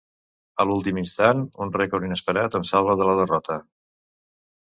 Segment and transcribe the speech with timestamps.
[0.63, 3.59] A l'últim instant, un record inesperat em salva de la derrota.